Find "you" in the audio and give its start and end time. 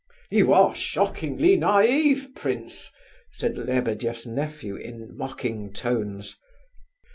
0.31-0.51